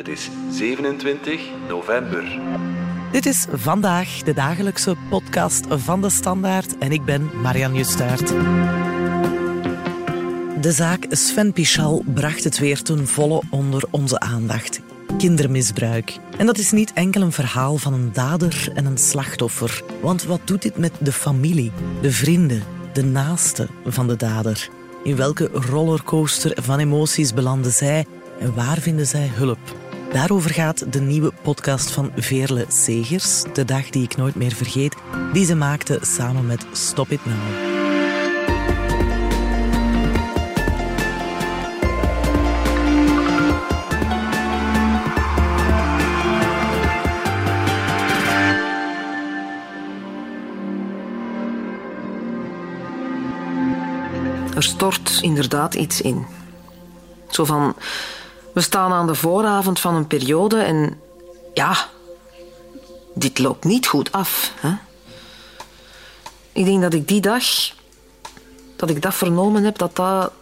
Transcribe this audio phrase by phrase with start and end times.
[0.00, 2.40] Het is 27 november.
[3.12, 8.28] Dit is vandaag de dagelijkse podcast van de Standaard en ik ben Marianne Justaert.
[10.62, 14.80] De zaak Sven Pichal bracht het weer ten volle onder onze aandacht.
[15.18, 16.16] Kindermisbruik.
[16.38, 19.82] En dat is niet enkel een verhaal van een dader en een slachtoffer.
[20.02, 21.72] Want wat doet dit met de familie,
[22.02, 22.62] de vrienden,
[22.92, 24.68] de naasten van de dader?
[25.04, 28.06] In welke rollercoaster van emoties belanden zij
[28.38, 29.79] en waar vinden zij hulp?
[30.12, 34.96] Daarover gaat de nieuwe podcast van Veerle Segers, De Dag die ik nooit meer vergeet,
[35.32, 37.36] die ze maakte samen met Stop It Now.
[54.54, 56.26] Er stort inderdaad iets in.
[57.28, 57.74] Zo van,
[58.60, 61.00] we staan aan de vooravond van een periode en
[61.54, 61.88] ja,
[63.14, 64.52] dit loopt niet goed af.
[64.60, 64.72] Hè?
[66.52, 67.44] Ik denk dat ik die dag,
[68.76, 70.32] dat ik dat vernomen heb, dat dat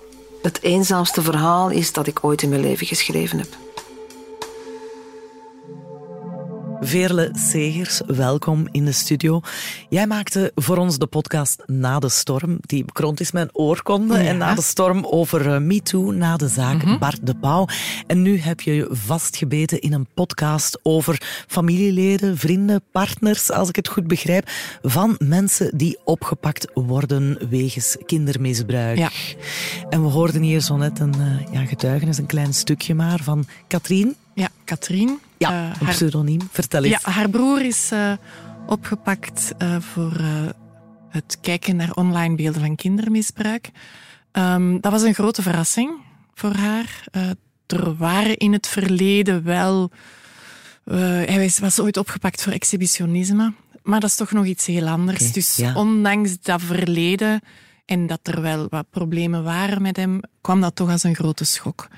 [0.42, 3.56] het eenzaamste verhaal is dat ik ooit in mijn leven geschreven heb.
[6.80, 9.40] Veerle Segers, welkom in de studio.
[9.88, 14.16] Jij maakte voor ons de podcast Na de Storm, die bekroond is met een oorkonde.
[14.16, 17.66] En Na de Storm over uh, MeToo, na de zaak Bart de Pauw.
[18.06, 23.76] En nu heb je je vastgebeten in een podcast over familieleden, vrienden, partners, als ik
[23.76, 24.50] het goed begrijp,
[24.82, 28.98] van mensen die opgepakt worden wegens kindermisbruik.
[28.98, 29.10] Ja.
[29.90, 33.46] En we hoorden hier zo net een uh, ja, getuigenis, een klein stukje maar, van
[33.66, 34.16] Katrien.
[34.34, 35.18] Ja, Katrien.
[35.38, 36.40] Ja, Uh, een haar- pseudoniem.
[36.50, 37.02] Vertel eens.
[37.04, 38.12] Ja, haar broer is eh,
[38.66, 40.26] opgepakt eh, voor eh,
[41.08, 43.70] het kijken naar online beelden van kindermisbruik.
[44.32, 45.90] Ehm, dat was een grote verrassing
[46.34, 47.04] voor haar.
[47.10, 47.22] Eh,
[47.66, 49.90] er waren in het verleden wel...
[50.84, 53.52] eh, hij was, ooit opgepakt voor exhibitionisme.
[53.82, 55.32] Maar dat is toch nog iets heel anders.
[55.32, 55.74] Dus ja.
[55.74, 57.40] ondanks dat verleden
[57.86, 61.44] en dat er wel wat problemen waren met hem, kwam dat toch als een grote
[61.44, 61.88] schok.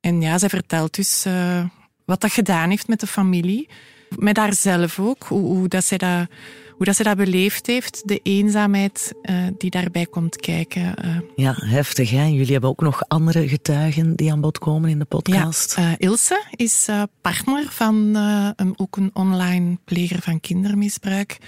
[0.00, 1.64] En ja, zij vertelt dus eh,
[2.12, 3.68] wat dat gedaan heeft met de familie.
[4.16, 6.26] Met haarzelf ook, hoe, hoe, dat, zij dat,
[6.76, 8.02] hoe dat zij dat beleefd heeft.
[8.04, 10.94] De eenzaamheid eh, die daarbij komt kijken.
[10.96, 11.16] eh.
[11.36, 12.24] Ja, heftig hè.
[12.24, 15.76] Jullie hebben ook nog andere getuigen die aan bod komen in de podcast.
[15.76, 16.88] Ja, eh, Ilse is
[17.20, 18.14] partner van
[18.56, 21.38] een, ook een online pleger van kindermisbruik.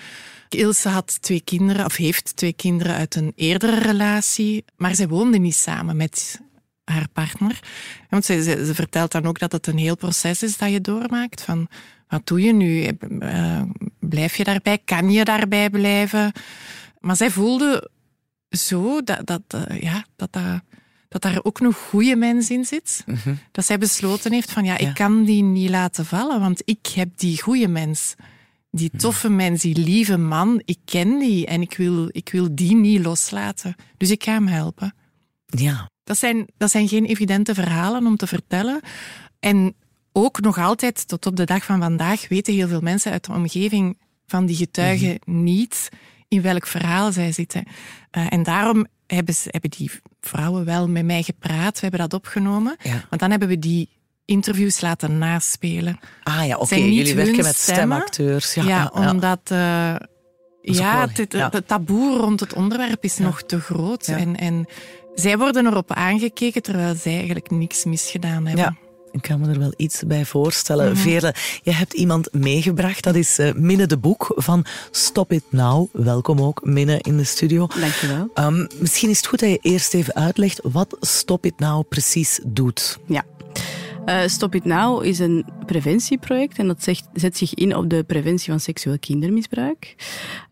[0.49, 5.39] Ilse had twee kinderen, of heeft twee kinderen uit een eerdere relatie, maar zij woonde
[5.39, 6.41] niet samen met
[6.85, 7.61] haar partner.
[8.09, 10.81] Want ze, ze, ze vertelt dan ook dat het een heel proces is dat je
[10.81, 11.43] doormaakt.
[11.43, 11.69] Van,
[12.09, 12.85] wat doe je nu?
[13.19, 13.63] Eh,
[13.99, 14.79] blijf je daarbij?
[14.85, 16.33] Kan je daarbij blijven?
[17.01, 17.91] Maar zij voelde
[18.49, 20.61] zo dat, dat, eh, ja, dat, dat,
[21.09, 23.05] dat daar ook nog goede mens in zit.
[23.53, 24.89] Dat zij besloten heeft van ja, Ja.
[24.89, 28.15] ik kan die niet laten vallen, want ik heb die goede mens.
[28.71, 32.75] Die toffe mens, die lieve man, ik ken die en ik wil, ik wil die
[32.77, 33.75] niet loslaten.
[33.97, 34.95] Dus ik ga hem helpen.
[35.47, 38.81] Ja, Dat zijn, dat zijn geen evidente verhalen om te vertellen.
[39.41, 39.75] En
[40.13, 43.33] ook nog altijd, tot op de dag van vandaag, weten heel veel mensen uit de
[43.33, 45.89] omgeving van die getuigen niet
[46.29, 47.65] in welk verhaal zij zitten.
[48.11, 51.75] Eh, en daarom hebben, ze, hebben die vrouwen wel met mij gepraat.
[51.75, 52.77] We hebben dat opgenomen.
[52.83, 53.05] Ja.
[53.09, 53.89] Want dan hebben we die
[54.25, 55.99] interviews laten naspelen.
[56.23, 56.75] ah ja, oké.
[56.75, 57.75] Jullie werken met stemmen.
[58.07, 58.55] stemacteurs.
[58.55, 59.11] Ja, Ja, ja, ja.
[59.11, 59.41] omdat...
[59.45, 59.95] eh,
[60.63, 61.49] ja, het, het- ja.
[61.53, 64.07] het taboe rond het onderwerp is nog te groot.
[64.07, 64.67] En, en
[65.15, 68.65] zij worden erop aangekeken terwijl zij eigenlijk niks misgedaan hebben.
[68.65, 68.77] Ja.
[69.13, 70.93] Ik kan me er wel iets bij voorstellen.
[70.93, 71.01] Mhm.
[71.01, 73.03] Veerle, je hebt iemand meegebracht.
[73.03, 75.89] Dat is eh, Minne de Boek van Stop It Now.
[75.93, 77.67] Welkom ook, Minne, in de studio.
[77.81, 78.31] Dankjewel.
[78.35, 82.41] Ehm, misschien is het goed dat je eerst even uitlegt wat Stop It Now precies
[82.45, 82.99] doet.
[83.07, 83.25] Ja.
[84.05, 88.03] Eh, Stop It Now is een preventieproject en dat zegt, zet zich in op de
[88.03, 89.95] preventie van seksueel kindermisbruik.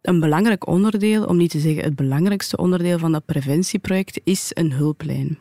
[0.02, 4.72] Een belangrijk onderdeel, om niet te zeggen het belangrijkste onderdeel van dat preventieproject, is een
[4.72, 5.38] hulplijn.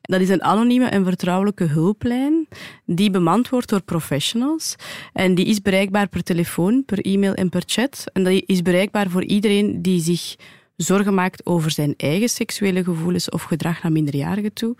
[0.00, 2.48] Dat is een anonieme en vertrouwelijke hulplijn
[2.86, 4.76] die bemand wordt door professionals.
[5.12, 8.04] En die is bereikbaar per telefoon, per e-mail en per chat.
[8.12, 10.36] En dat is bereikbaar voor iedereen die zich
[10.82, 14.76] zorgen maakt over zijn eigen seksuele gevoelens of gedrag naar minderjarigen toe.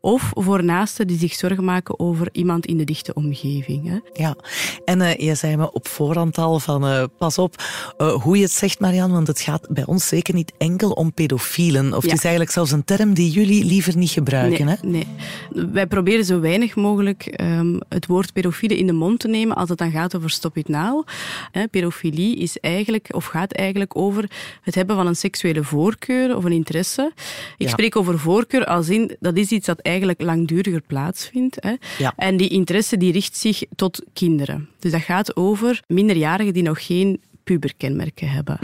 [0.00, 3.88] Of voor naasten die zich zorgen maken over iemand in de dichte omgeving.
[3.88, 3.98] Hè.
[4.22, 4.36] Ja,
[4.84, 7.62] en eh, je zei me op voorhand al van eh, pas op
[7.96, 11.12] eh, hoe je het zegt, Marianne, want het gaat bij ons zeker niet enkel om
[11.12, 11.94] pedofielen.
[11.94, 14.66] Of het is eigenlijk zelfs een term die jullie liever niet gebruiken.
[14.66, 14.88] nee, hè?
[14.88, 15.66] nee.
[15.72, 19.68] Wij proberen zo weinig mogelijk ehm, het woord pedofiele in de mond te nemen als
[19.68, 21.06] het dan gaat over stop it now.
[21.50, 24.30] Hè, pedofilie is eigenlijk, of gaat eigenlijk over
[24.62, 27.12] het hebben van een seksuele seksuele voorkeur of een interesse.
[27.56, 27.68] Ik Ja.
[27.68, 31.56] spreek over voorkeur als in, dat is iets dat eigenlijk langduriger plaatsvindt.
[31.60, 31.74] Hè.
[31.98, 32.12] Ja.
[32.16, 34.68] En die interesse die richt zich tot kinderen.
[34.78, 38.58] Dus dat gaat over minderjarigen die nog geen puberkenmerken hebben.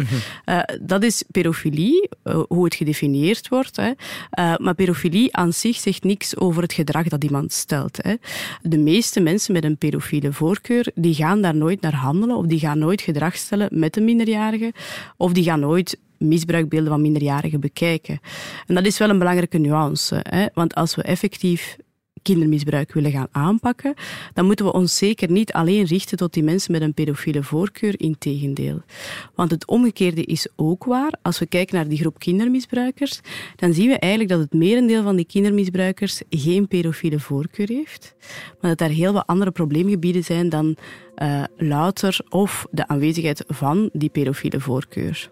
[0.44, 3.76] Eh, dat is pedofilie, eh, hoe het gedefinieerd wordt.
[3.76, 3.90] Hè.
[4.30, 7.98] Eh, maar pedofilie aan zich zegt niks over het gedrag dat iemand stelt.
[8.02, 8.14] Hè.
[8.62, 12.58] De meeste mensen met een pedofiele voorkeur, die gaan daar nooit naar handelen of die
[12.58, 14.72] gaan nooit gedrag stellen met een minderjarige
[15.16, 18.20] of die gaan nooit misbruikbeelden van minderjarigen bekijken.
[18.66, 20.20] En dat is wel een belangrijke nuance.
[20.22, 20.46] Hè.
[20.54, 21.76] Want als we effectief
[22.22, 23.94] kindermisbruik willen gaan aanpakken,
[24.34, 28.00] dan moeten we ons zeker niet alleen richten tot die mensen met een pedofiele voorkeur,
[28.00, 28.82] integendeel.
[29.34, 31.12] Want het omgekeerde is ook waar.
[31.22, 33.20] Als we kijken naar die groep kindermisbruikers,
[33.56, 38.14] dan zien we eigenlijk dat het merendeel van die kindermisbruikers geen pedofiele voorkeur heeft,
[38.60, 40.76] maar dat er heel wat andere probleemgebieden zijn dan
[41.14, 45.30] eh, louter of de aanwezigheid van die pedofiele voorkeur.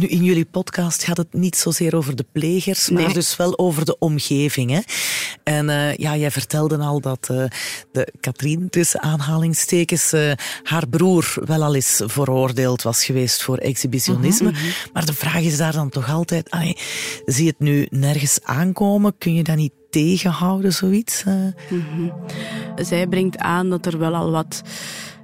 [0.00, 3.12] Nu, in jullie podcast gaat het niet zozeer over de plegers, maar Nee.
[3.12, 4.70] dus wel over de omgeving.
[4.70, 4.80] Hè?
[5.44, 7.44] En eh, ja, jij vertelde al dat eh,
[7.92, 10.32] de Katrien, tussen aanhalingstekens, eh,
[10.62, 14.52] haar broer wel al eens veroordeeld was geweest voor exhibitionisme.
[14.92, 16.76] Maar de vraag is daar dan toch altijd, allee,
[17.26, 19.18] zie je het nu nergens aankomen?
[19.18, 21.22] Kun je dat niet tegenhouden, zoiets?
[21.26, 21.34] eh?
[22.76, 24.62] Zij brengt aan dat er wel al wat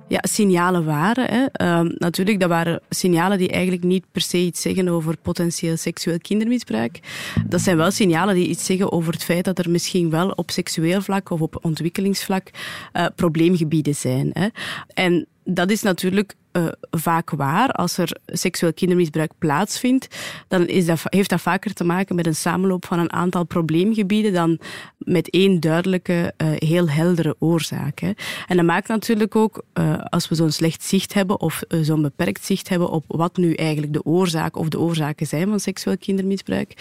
[0.08, 1.26] ja, signalen waren.
[1.30, 1.44] Hè.
[1.52, 6.18] Ehm, natuurlijk, dat waren signalen die eigenlijk niet per se iets zeggen over potentieel seksueel
[6.18, 7.00] kindermisbruik.
[7.46, 10.50] Dat zijn wel signalen die iets zeggen over het feit dat er misschien wel op
[10.50, 12.50] seksueel vlak of op ontwikkelingsvlak
[12.92, 14.30] eh, probleemgebieden zijn.
[14.32, 14.48] Hè.
[14.94, 17.70] En dat is natuurlijk eh, vaak waar.
[17.72, 20.08] Als er seksueel kindermisbruik plaatsvindt,
[20.48, 24.32] dan is dat, heeft dat vaker te maken met een samenloop van een aantal probleemgebieden
[24.32, 24.58] dan
[24.98, 27.98] met één duidelijke, eh, heel heldere oorzaak.
[28.00, 28.10] Hè.
[28.46, 32.44] En dat maakt natuurlijk ook, eh, als we zo'n slecht zicht hebben of zo'n beperkt
[32.44, 36.72] zicht hebben op wat nu eigenlijk de oorzaak of de oorzaken zijn van seksueel kindermisbruik,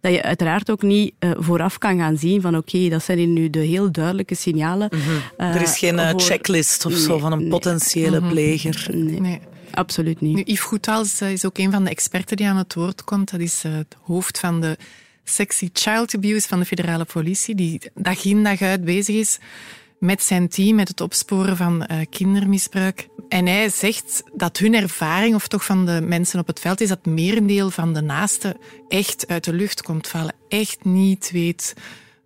[0.00, 3.50] dat je uiteraard ook niet vooraf kan gaan zien van oké, dat zijn hier nu
[3.50, 4.88] de heel duidelijke signalen.
[5.36, 7.48] eh, er is geen voor- checklist of zo van een nee.
[7.48, 8.88] potentiële pleger.
[8.92, 9.40] Nee, Nee.
[9.70, 10.34] absoluut niet.
[10.34, 13.30] Nu, Yves Goethals eh, is ook een van de experten die aan het woord komt.
[13.30, 14.76] Dat is eh, het hoofd van de
[15.24, 19.38] Sexy Child Abuse van de federale politie, die dag in dag uit bezig is
[19.98, 23.08] met zijn team, met het opsporen van eh, kindermisbruik.
[23.28, 26.88] En hij zegt dat hun ervaring, of toch van de mensen op het veld, is
[26.88, 28.56] dat merendeel van de naasten
[28.88, 30.34] echt uit de lucht komt vallen.
[30.48, 31.74] Echt niet weet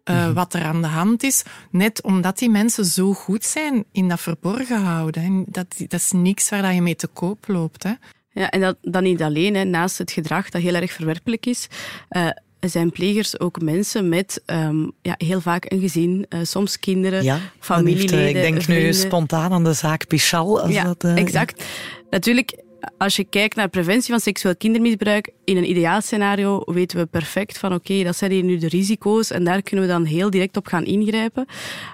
[0.04, 1.42] eh, wat er aan de hand is.
[1.70, 5.22] Net omdat die mensen zo goed zijn in dat verborgen houden.
[5.22, 7.82] En dat, dat is niks waar dat je mee te koop loopt.
[7.82, 7.92] Hè.
[8.32, 9.64] Ja, en dat, dat niet alleen, hè.
[9.64, 11.68] naast het gedrag dat heel erg verwerpelijk is,
[12.08, 12.28] eh,
[12.60, 17.34] zijn plegers ook mensen met ehm, ja, heel vaak een gezin, eh, soms kinderen, Ja,
[17.34, 18.28] heeft, familieleden.
[18.28, 20.60] ik denk nu spontaan aan de zaak Pichal.
[20.60, 21.64] Als ja, dat, exact.
[22.10, 22.58] Natuurlijk,
[22.98, 27.58] als je kijkt naar preventie van seksueel kindermisbruik, in een ideaal scenario weten we perfect
[27.58, 30.56] van oké, dat zijn hier nu de risico's en daar kunnen we dan heel direct
[30.56, 31.46] op gaan ingrijpen.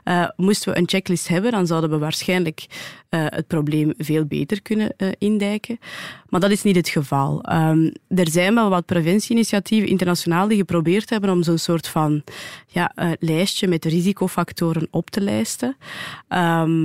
[0.05, 2.67] Eh, moesten we een checklist hebben, dan zouden we waarschijnlijk
[3.09, 5.79] eh, het probleem veel beter kunnen eh, indijken.
[6.29, 7.43] Maar dat is niet het geval.
[7.43, 12.23] Ehm, er zijn wel wat preventieinitiatieven internationaal die geprobeerd hebben om zo'n soort van
[12.67, 15.77] ja, lijstje met risicofactoren op te lijsten.
[16.29, 16.85] Ehm,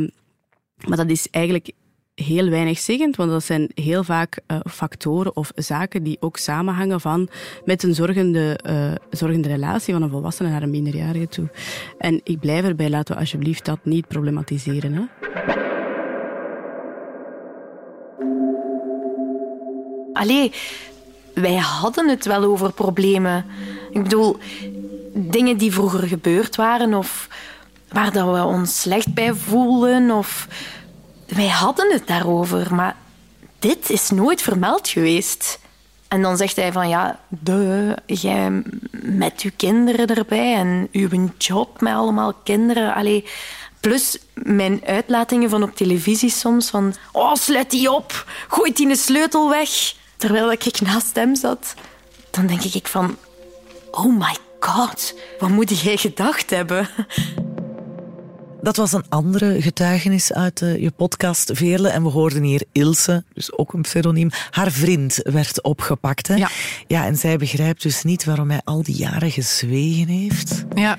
[0.88, 1.72] maar dat is eigenlijk
[2.16, 7.02] heel weinig zeggend, want dat zijn heel vaak eh, factoren of zaken die ook samenhangen
[7.02, 7.30] van
[7.66, 11.50] met een zorgende, eh, zorgende relatie van een volwassene naar een minderjarige toe.
[11.98, 14.94] En ik blijf erbij, laten we alsjeblieft dat niet problematiseren.
[14.94, 15.04] Hè?
[20.14, 20.52] Allee,
[21.34, 23.46] wij hadden het wel over problemen.
[23.92, 24.38] Ik bedoel,
[25.14, 27.28] dingen die vroeger gebeurd waren of
[27.90, 30.12] waar dat we ons slecht bij voelden.
[30.12, 30.48] Of...
[31.36, 32.96] Wij hadden het daarover, maar
[33.60, 35.60] dit is nooit vermeld geweest.
[36.08, 41.82] En dan zegt hij van ja, de, jij met uw kinderen erbij en uw job
[41.82, 42.94] met allemaal kinderen.
[42.94, 43.26] Allee,
[43.80, 48.96] plus mijn uitlatingen van op televisie soms van oh, sluit die op, gooit die een
[48.96, 49.70] sleutel weg.
[50.18, 51.74] Terwijl ik naast hem zat,
[52.30, 53.18] dan denk ik van
[53.92, 56.90] oh my god, wat moet jij gedacht hebben?
[58.62, 61.90] Dat was een andere getuigenis uit eh, je podcast, Veerle.
[61.90, 64.30] En we hoorden hier Ilse, dus ook een pseudoniem.
[64.50, 66.28] Haar vriend werd opgepakt.
[66.28, 66.36] Hè?
[66.36, 66.50] Ja.
[66.88, 70.64] ja, en zij begrijpt dus niet waarom hij al die jaren gezwegen heeft.
[70.76, 70.98] Ja,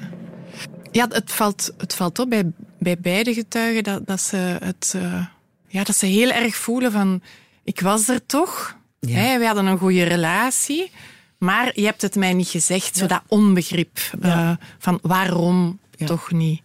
[0.90, 5.26] ja het, valt, het valt op bij, bij beide getuigen dat, dat, ze het, eh,
[5.68, 7.22] ja, dat ze heel erg voelen van...
[7.64, 8.76] Ik was er toch.
[9.00, 9.16] Ja.
[9.18, 10.90] Hè, we hadden een goede relatie.
[11.38, 12.96] Maar je hebt het mij niet gezegd.
[12.96, 14.50] Zo dat onbegrip Ja.
[14.60, 16.62] eh, van waarom toch niet.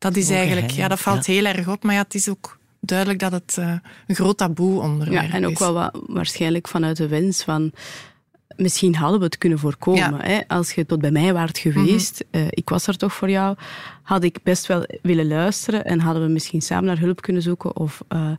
[0.00, 0.70] Dat is eigenlijk...
[0.70, 1.82] Ja, dat valt heel erg op.
[1.82, 3.74] Maar ja, het is ook duidelijk dat het uh,
[4.06, 5.28] een groot taboe onderwerp is.
[5.28, 7.72] Ja, en ook wel wat, waarschijnlijk vanuit de wens van
[8.56, 10.20] misschien hadden we het kunnen voorkomen.
[10.20, 10.40] Hè?
[10.48, 13.56] Als je tot bij mij waart geweest, mm ik was er toch voor jou,
[14.02, 17.76] had ik best wel willen luisteren en hadden we misschien samen naar hulp kunnen zoeken
[17.76, 18.30] of uh,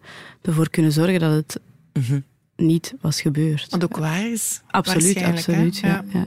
[0.42, 1.60] ervoor kunnen zorgen dat het
[1.94, 2.20] mhm
[2.62, 3.68] niet was gebeurd.
[3.70, 4.62] Wat ook waar is.
[4.68, 5.78] Absoluut, absoluut.
[5.78, 6.04] Ja.
[6.14, 6.26] ja.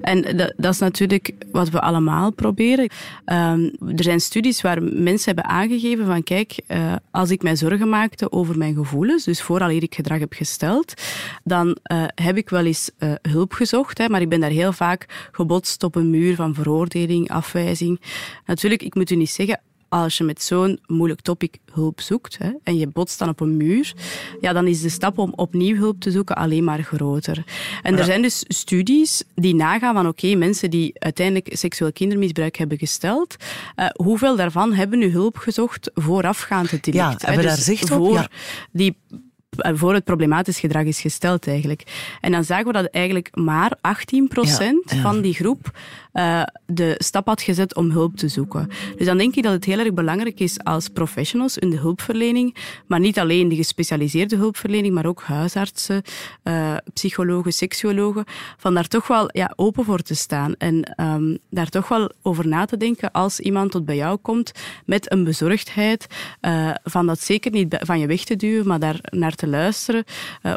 [0.00, 2.90] En dat, dat, is natuurlijk wat we allemaal proberen.
[3.26, 7.88] Um, er zijn studies waar mensen hebben aangegeven van kijk, uh, als ik mij zorgen
[7.88, 10.94] maakte over mijn gevoelens, dus vooral ik gedrag heb gesteld,
[11.44, 14.72] dan uh, heb ik wel eens uh, hulp gezocht, hè, maar ik ben daar heel
[14.72, 18.00] vaak gebotst op een muur van veroordeling, afwijzing.
[18.46, 22.50] Natuurlijk, ik moet u niet zeggen, als je met zo'n moeilijk topic hulp zoekt hè,
[22.62, 23.92] en je botst dan op een muur,
[24.40, 27.44] ja, dan is de stap om opnieuw hulp te zoeken alleen maar groter.
[27.82, 32.78] En er zijn dus studies die nagaan van oké, mensen die uiteindelijk seksueel kindermisbruik hebben
[32.78, 33.36] gesteld,
[33.76, 37.20] uh, hoeveel daarvan hebben nu hulp gezocht voorafgaand het delict?
[37.20, 37.98] Ja, hebben dus daar zicht op?
[37.98, 38.28] Voor
[38.72, 38.96] die
[39.56, 41.82] voor het problematisch gedrag is gesteld eigenlijk.
[42.20, 43.80] En dan zagen we dat eigenlijk maar 18%
[44.84, 45.70] van die groep
[46.14, 48.68] uh, de stap had gezet om hulp te zoeken.
[48.96, 52.56] Dus dan denk ik dat het heel erg belangrijk is als professionals in de hulpverlening,
[52.86, 56.02] maar niet alleen de gespecialiseerde hulpverlening, maar ook huisartsen,
[56.44, 58.24] uh, psychologen, seksuologen,
[58.56, 62.48] van daar toch wel ja, open voor te staan en um, daar toch wel over
[62.48, 64.52] na te denken als iemand tot bij jou komt
[64.86, 66.06] met een bezorgdheid,
[66.40, 70.04] uh, van dat zeker niet van je weg te duwen, maar daar naar te luisteren,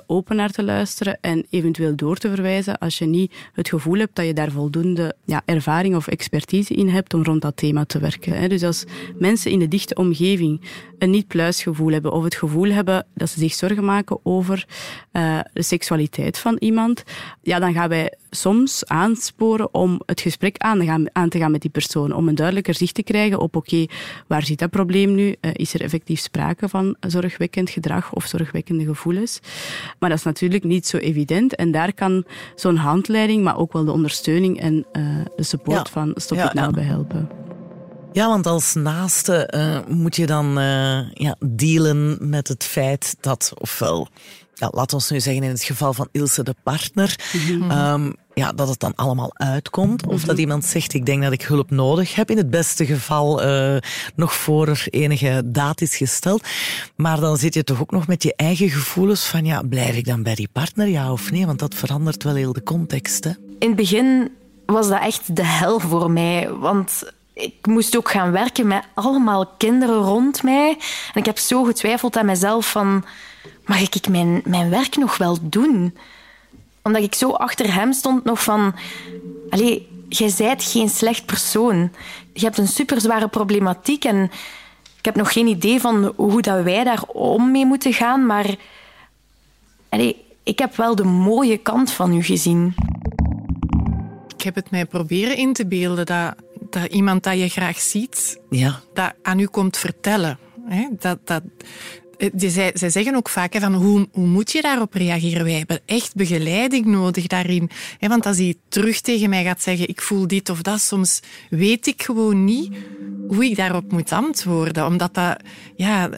[0.07, 4.15] open naar te luisteren en eventueel door te verwijzen als je niet het gevoel hebt
[4.15, 7.99] dat je daar voldoende ja, ervaring of expertise in hebt om rond dat thema te
[7.99, 8.49] werken.
[8.49, 8.85] Dus als
[9.17, 10.61] mensen in de dichte omgeving
[10.97, 14.65] een niet-pluisgevoel hebben of het gevoel hebben dat ze zich zorgen maken over
[15.13, 17.03] uh, de seksualiteit van iemand,
[17.41, 21.51] ja, dan gaan wij soms aansporen om het gesprek aan te gaan, aan te gaan
[21.51, 23.86] met die persoon, om een duidelijker zicht te krijgen op oké,
[24.27, 25.36] waar zit dat probleem nu?
[25.41, 29.39] Uh, is er effectief sprake van zorgwekkend gedrag of zorgwekkende gevoelens?
[30.00, 33.86] Maar dat is natuurlijk niet zo evident en daar kan zo'n handleiding, maar ook wel
[33.86, 37.46] de ondersteuning en uh, de support van Stop het nou bij helpen.
[38.17, 43.53] Ja, want als naaste uh, moet je dan uh, ja, dealen met het feit dat,
[43.57, 44.07] ofwel,
[44.53, 47.15] ja, laat ons nu zeggen in het geval van Ilse de partner,
[47.47, 50.07] mm um, ja, dat het dan allemaal uitkomt.
[50.07, 50.39] Of dat mhm.
[50.39, 52.29] iemand zegt, ik denk dat ik hulp nodig heb.
[52.29, 53.77] In het beste geval uh,
[54.15, 56.47] nog voor er enige daad is gesteld.
[56.95, 60.05] Maar dan zit je toch ook nog met je eigen gevoelens van, ja, blijf ik
[60.05, 61.45] dan bij die partner, ja of nee?
[61.45, 63.31] Want dat verandert wel heel de context, hè?
[63.59, 64.31] In het begin
[64.65, 66.50] was dat echt de hel voor mij.
[66.51, 67.03] Want
[67.38, 70.70] ik moest ook gaan werken met allemaal kinderen rond mij.
[71.13, 73.06] En ik heb zo getwijfeld aan mezelf van...
[73.65, 75.98] Mag ik mijn, mijn werk nog wel doen?
[76.82, 78.75] Omdat ik zo achter hem stond nog van...
[79.50, 81.91] Allee, jij zijt geen slecht persoon.
[82.34, 84.24] Je hebt een superzware problematiek en
[84.98, 88.56] ik heb nog geen idee van hoe dat wij daar om mee moeten gaan, maar...
[89.89, 92.75] Allee, ik heb wel de mooie kant van u gezien
[94.38, 96.36] ik heb het mij proberen in te beelden dat,
[96.74, 98.81] dat iemand dat je graag ziet, ja.
[98.93, 100.39] dat aan u komt vertellen.
[100.67, 100.88] Hè?
[101.00, 101.43] Dat, dat,
[102.17, 105.43] eh, zij, zij zeggen ook vaak van hoe, hoe moet je daarop reageren?
[105.43, 107.69] Wij hebben echt begeleiding nodig daarin.
[108.00, 111.19] Want als hij terug tegen mij gaat zeggen, ik voel dit of dat, soms
[111.50, 112.75] weet ik gewoon niet
[113.27, 114.86] hoe ik daarop moet antwoorden.
[114.86, 115.38] Omdat dat,
[115.75, 116.09] ja,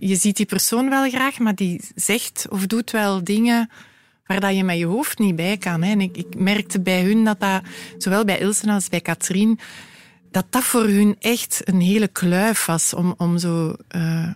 [0.00, 3.70] je ziet die persoon wel graag, maar die zegt of doet wel dingen
[4.26, 5.82] waar dat je met je hoofd niet bij kan.
[5.82, 5.90] Hè.
[5.90, 7.62] En ik, ik merkte bij hun dat dat,
[7.98, 9.58] zowel bij Ilse als bij Katrien,
[10.30, 14.30] dat dat voor hun echt een hele kluif was om, om zo uh,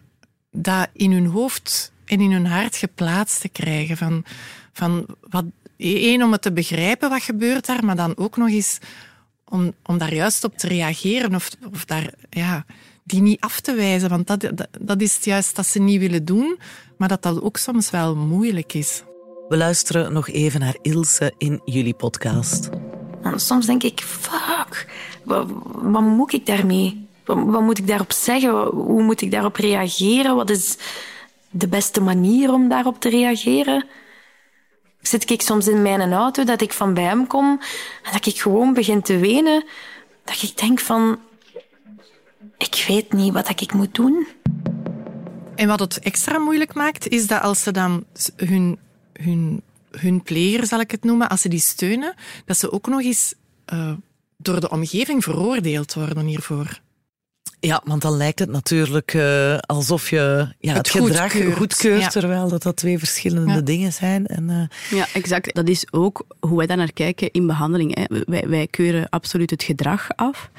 [0.51, 3.97] dat in hun hoofd en in hun hart geplaatst te krijgen.
[3.97, 4.25] Van,
[4.73, 5.45] van wat,
[5.77, 8.79] één, om het te begrijpen wat gebeurt daar, maar dan ook nog eens
[9.45, 12.65] om, om daar juist op te reageren of, of daar, ja,
[13.05, 14.09] die niet af te wijzen.
[14.09, 16.59] Want dat, dat, dat is juist dat ze niet willen doen,
[16.97, 19.03] maar dat dat ook soms wel moeilijk is.
[19.49, 22.69] We luisteren nog even naar Ilse in jullie podcast.
[23.35, 24.87] soms denk ik, fuck,
[25.25, 27.09] wat, wat moet ik daarmee?
[27.25, 28.51] Wat, wat, moet ik daarop zeggen?
[28.67, 30.37] Hoe moet ik daarop reageren?
[30.37, 30.77] Wat is
[31.51, 33.85] de beste manier om daarop te reageren?
[35.01, 37.61] Zit ik soms in mijn auto dat ik van bij hem kom
[38.03, 39.65] en dat ik gewoon begin te wenen?
[40.25, 41.19] Dat ik denk van,
[42.59, 44.27] ik weet niet wat ik moet doen.
[45.55, 48.05] En wat het extra moeilijk maakt, is dat als ze dan
[48.37, 48.79] hun
[49.23, 53.03] hun, hun pleger, zal ik het noemen, als ze die steunen, dat ze ook nog
[53.03, 53.35] eens
[53.73, 53.93] uh,
[54.37, 56.81] door de omgeving veroordeeld worden hiervoor.
[57.61, 62.11] Ja, want dan lijkt het natuurlijk uh, alsof je ja, het, het gedrag goedkeurt, goedkeurt
[62.11, 63.61] terwijl dat, dat twee verschillende ja.
[63.61, 64.27] dingen zijn.
[64.27, 64.99] En, uh...
[64.99, 65.55] Ja, exact.
[65.55, 67.95] Dat is ook hoe wij daar naar kijken in behandeling.
[67.95, 68.05] Hè.
[68.27, 70.51] Wij, wij keuren absoluut het gedrag af.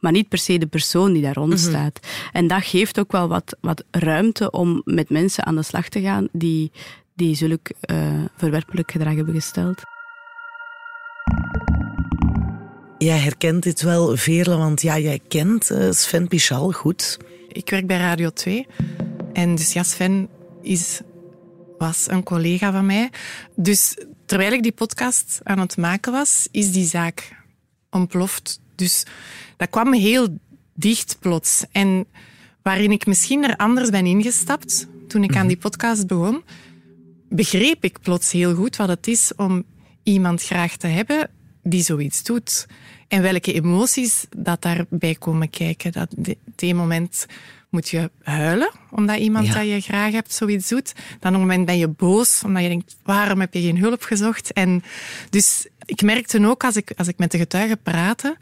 [0.00, 1.58] maar niet per se de persoon die daar rond Mhm.
[1.58, 2.00] staat.
[2.32, 6.00] En dat geeft ook wel wat, wat ruimte om met mensen aan de slag te
[6.00, 6.70] gaan die,
[7.16, 9.82] die zulk eh, verwerpelijk gedrag hebben gesteld.
[12.98, 17.18] Jij herkent dit wel, Veerle, want ja, jij kent eh, Sven Pichal goed.
[17.48, 18.66] Ik werk bij Radio 2.
[19.32, 20.28] En dus ja, Sven
[20.62, 21.00] is,
[21.78, 23.10] was een collega van mij.
[23.54, 23.96] Dus
[24.26, 27.36] terwijl ik die podcast aan het maken was, is die zaak
[27.90, 28.60] ontploft.
[28.74, 29.04] Dus
[29.56, 30.38] dat kwam heel
[30.74, 31.64] dicht plots.
[31.72, 32.06] En
[32.62, 36.42] waarin ik misschien er anders ben ingestapt toen ik aan die podcast begon,
[37.28, 39.64] begreep ik plots heel goed wat het is om
[40.02, 41.30] iemand graag te hebben
[41.62, 42.66] die zoiets doet.
[43.08, 45.92] En welke emoties dat daarbij komen kijken.
[45.92, 47.26] Dat de, op een moment
[47.70, 49.54] moet je huilen, omdat iemand Ja.
[49.54, 50.92] dat je graag hebt zoiets doet.
[51.20, 54.02] Dan op een moment ben je boos, omdat je denkt, waarom heb je geen hulp
[54.02, 54.52] gezocht?
[54.52, 54.82] En
[55.30, 58.36] dus ik merkte ook, als ik, als ik met de getuigen praatte,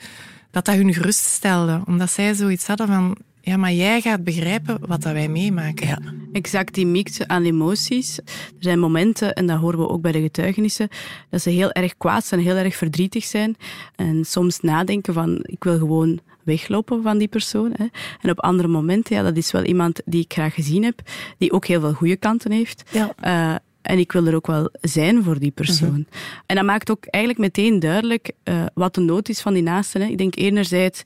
[0.50, 1.82] dat dat hun geruststelde.
[1.86, 5.86] Omdat zij zoiets hadden van, ja, maar jij gaat begrijpen wat dat wij meemaken.
[5.86, 5.98] Ja.
[6.32, 8.18] Exact, die mix aan emoties.
[8.18, 8.24] Er
[8.58, 10.88] zijn momenten, en dat horen we ook bij de getuigenissen,
[11.30, 13.56] dat ze heel erg kwaad zijn, heel erg verdrietig zijn.
[13.96, 17.72] En soms nadenken van, ik wil gewoon weglopen van die persoon.
[17.76, 17.86] Hè.
[18.20, 21.00] En op andere momenten, ja, dat is wel iemand die ik graag gezien heb,
[21.38, 22.82] die ook heel veel goede kanten heeft.
[22.90, 23.12] Ja.
[23.20, 26.06] Eh, en ik wil er ook wel zijn voor die persoon.
[26.46, 30.00] En dat maakt ook eigenlijk meteen duidelijk eh, wat de nood is van die naasten.
[30.00, 30.06] Hè.
[30.06, 31.02] Ik denk enerzijds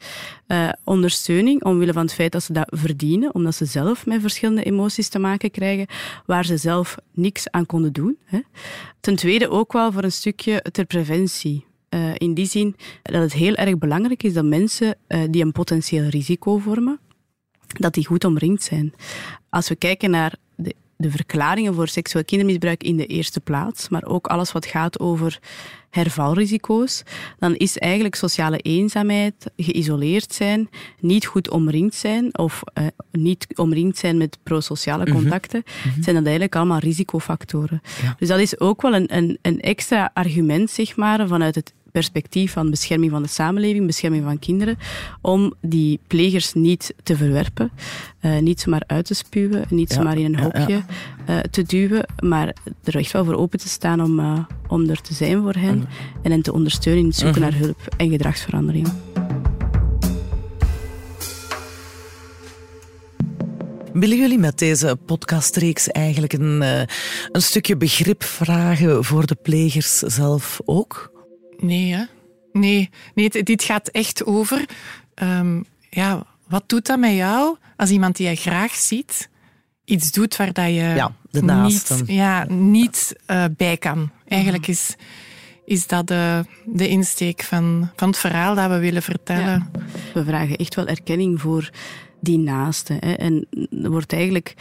[0.47, 4.63] eh, ondersteuning, omwille van het feit dat ze dat verdienen, omdat ze zelf met verschillende
[4.63, 5.87] emoties te maken krijgen,
[6.27, 8.19] waar ze zelf niks aan konden doen.
[8.25, 8.41] Hè.
[9.01, 11.67] Ten tweede ook wel voor een stukje ter preventie.
[11.89, 14.97] Eh, in die zin dat het heel erg belangrijk is dat mensen
[15.31, 17.01] die een potentieel risico vormen,
[17.67, 18.95] dat die goed omringd zijn.
[19.49, 20.35] Als we kijken naar
[21.01, 25.39] de verklaringen voor seksueel kindermisbruik in de eerste plaats, maar ook alles wat gaat over
[25.91, 27.03] hervalrisico's,
[27.39, 30.69] dan is eigenlijk sociale eenzaamheid, geïsoleerd zijn,
[31.01, 35.63] niet goed omringd zijn of eh, niet omringd zijn met prosociale contacten,
[36.01, 37.83] zijn dat eigenlijk allemaal risicofactoren.
[38.03, 38.15] Ja.
[38.19, 42.53] Dus dat is ook wel een, een, een extra argument, zeg maar, vanuit het perspectief
[42.53, 44.79] van bescherming van de samenleving, bescherming van kinderen,
[45.21, 47.71] om die plegers niet te verwerpen,
[48.21, 50.83] eh, niet zomaar uit te spuwen, niet zomaar in een hokje
[51.27, 55.01] eh, te duwen, maar er echt wel voor open te staan om, eh, om er
[55.01, 55.89] te zijn voor hen
[56.23, 58.89] en hen te ondersteunen in het zoeken naar hulp en gedragsverandering.
[63.93, 66.61] Willen jullie met deze podcastreeks eigenlijk een,
[67.33, 71.17] een stukje begrip vragen voor de plegers zelf ook?
[71.59, 72.05] Nee, hè?
[72.53, 74.65] Nee, nee dit gaat echt over...
[75.15, 79.29] ehm, ja, wat doet dat met jou als iemand die je graag ziet
[79.89, 81.97] iets doet waar dat je Ja, de naasten.
[81.97, 84.11] niet, ja, niet eh, bij kan?
[84.27, 84.97] Eigenlijk is,
[85.65, 89.71] is dat de, de insteek van, van het verhaal dat we willen vertellen.
[90.15, 91.71] We vragen echt wel erkenning voor
[92.21, 92.97] die naasten.
[93.01, 93.13] Hè.
[93.13, 93.47] En
[93.83, 94.55] er wordt eigenlijk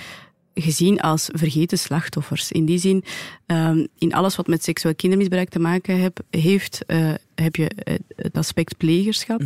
[0.62, 2.52] gezien als vergeten slachtoffers.
[2.52, 3.04] In die zin,
[3.46, 7.96] ehm, in alles wat met seksueel kindermisbruik te maken heb, heeft, eh, heb je eh,
[8.16, 9.42] het aspect plegerschap,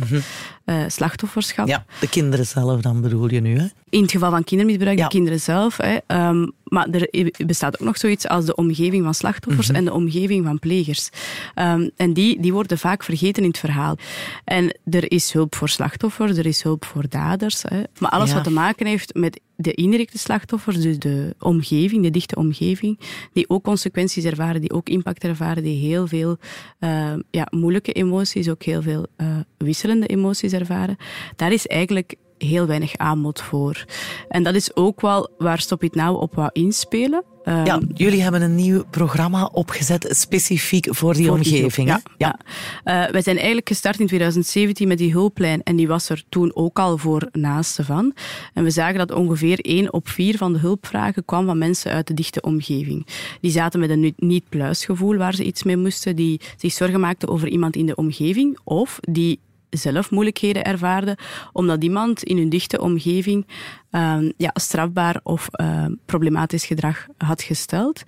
[0.64, 1.66] eh, slachtofferschap.
[1.68, 3.66] Ja, de kinderen zelf dan bedoel je nu, hè?
[3.88, 5.04] In het geval van kindermisbruik, Ja.
[5.04, 5.76] de kinderen zelf.
[5.76, 9.92] Hè, ehm, maar er bestaat ook nog zoiets als de omgeving van slachtoffers en de
[9.92, 11.08] omgeving van plegers.
[11.54, 13.96] Ehm, en die, die worden vaak vergeten in het verhaal.
[14.44, 17.62] En er is hulp voor slachtoffers, er is hulp voor daders.
[17.68, 17.82] Hè.
[17.98, 18.34] Maar alles Ja.
[18.34, 22.98] wat te maken heeft met de indirecte slachtoffers, dus de omgeving, de dichte omgeving,
[23.32, 26.38] die ook consequenties ervaren, die ook impact ervaren, die heel veel
[26.78, 27.46] eh, ja,
[27.88, 30.96] emoties, ook heel veel eh, wisselende emoties ervaren.
[31.36, 33.84] Daar is eigenlijk heel weinig aanbod voor.
[34.28, 37.24] En dat is ook wel waar Stop It Now op wou inspelen.
[37.44, 41.88] Ehm, Ja, jullie hebben een nieuw programma opgezet specifiek voor die voor omgeving.
[41.88, 42.38] Ja, ja.
[42.84, 46.54] Eh, wij zijn eigenlijk gestart in 2017 met die hulplijn en die was er toen
[46.54, 48.14] ook al voor naasten van.
[48.54, 52.06] En we zagen dat ongeveer 1 op 4 van de hulpvragen kwam van mensen uit
[52.06, 53.06] de dichte omgeving.
[53.40, 57.48] Die zaten met een niet-pluisgevoel waar ze iets mee moesten, die zich zorgen maakten over
[57.48, 59.38] iemand in de omgeving of die
[59.72, 61.16] zelf moeilijkheden ervaarden,
[61.52, 63.46] omdat iemand in hun dichte omgeving
[63.90, 68.02] ehm, ja, strafbaar of ehm, problematisch gedrag had gesteld.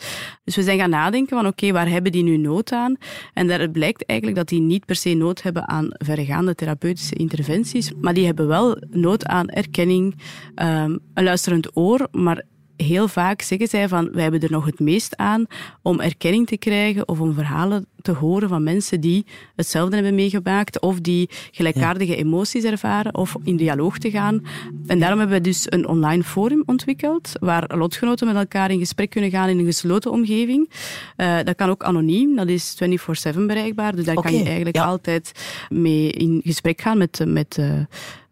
[0.44, 2.96] Dus we zijn gaan nadenken van oké, waar hebben die nu nood aan?
[3.32, 7.92] En daaruit blijkt eigenlijk dat die niet per se nood hebben aan verregaande therapeutische interventies,
[8.00, 10.16] maar die hebben wel nood aan erkenning,
[10.54, 12.42] ehm, een luisterend oor, maar
[12.76, 15.46] heel vaak zeggen zij van wij hebben er nog het meest aan
[15.82, 20.80] om erkenning te krijgen of om verhalen te horen van mensen die hetzelfde hebben meegemaakt
[20.80, 24.42] of die gelijkaardige emoties ervaren of in dialoog te gaan.
[24.86, 29.10] En daarom hebben we dus een online forum ontwikkeld waar lotgenoten met elkaar in gesprek
[29.10, 30.70] kunnen gaan in een gesloten omgeving.
[31.16, 34.84] Eh, dat kan ook anoniem, dat is 24-7 bereikbaar, dus daar kan je eigenlijk ja.
[34.84, 35.32] altijd
[35.68, 37.80] mee in gesprek gaan met, met eh,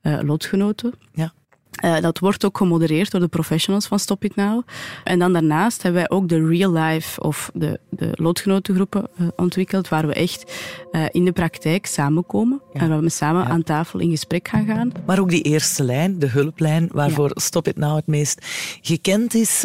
[0.02, 0.92] uh, lotgenoten.
[1.14, 1.32] Ja.
[1.84, 4.62] Uh, dat wordt ook gemodereerd door de professionals van Stop It Now.
[5.04, 9.88] En dan daarnaast hebben wij ook de real life of de, de lotgenotengroepen uh, ontwikkeld,
[9.88, 10.52] waar we echt
[10.92, 12.80] uh, in de praktijk samenkomen ja.
[12.80, 13.48] en waar we samen ja.
[13.48, 14.92] aan tafel in gesprek gaan gaan.
[15.06, 17.40] Maar ook die eerste lijn, de hulplijn, waarvoor ja.
[17.40, 18.46] Stop It Now het meest
[18.80, 19.64] gekend is.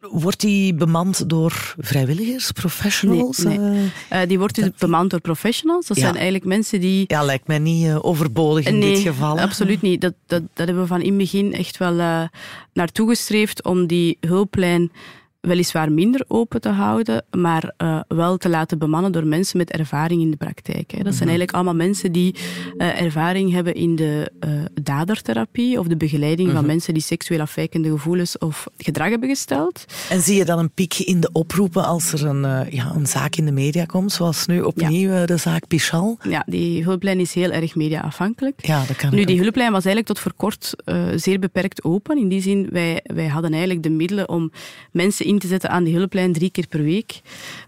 [0.00, 3.38] Wordt die bemand door vrijwilligers, professionals?
[3.38, 3.90] Nee, nee.
[4.12, 4.76] Uh, die wordt dus dat...
[4.76, 5.86] bemand door professionals.
[5.86, 6.02] Dat ja.
[6.02, 7.04] zijn eigenlijk mensen die...
[7.06, 9.38] Ja, lijkt mij niet uh, overbodig in nee, dit geval.
[9.38, 10.00] absoluut niet.
[10.00, 12.22] Dat, dat, dat hebben we van in het begin echt wel uh,
[12.72, 14.92] naartoe gestreefd om die hulplijn
[15.40, 20.20] weliswaar minder open te houden, maar uh, wel te laten bemannen door mensen met ervaring
[20.22, 20.90] in de praktijk.
[20.90, 20.96] Hè.
[20.96, 21.22] Dat zijn Mhm.
[21.28, 22.34] eigenlijk allemaal mensen die
[22.78, 24.50] uh, ervaring hebben in de uh,
[24.82, 26.56] dadertherapie of de begeleiding Mhm.
[26.56, 29.84] van mensen die seksueel afwijkende gevoelens of gedrag hebben gesteld.
[30.10, 33.36] En zie je dan een piek in de oproepen als er een, ja, een zaak
[33.36, 35.26] in de media komt, zoals nu opnieuw ja.
[35.26, 36.18] de zaak Pichal?
[36.28, 38.66] Ja, die hulplijn is heel erg mediaafhankelijk.
[38.66, 40.74] Ja, dat kan nu, die hulplijn was eigenlijk tot voor kort
[41.16, 42.18] zeer beperkt open.
[42.18, 44.50] In die zin, wij, wij hadden eigenlijk de middelen om
[44.92, 47.20] mensen in te zetten aan die hulplijn drie keer per week.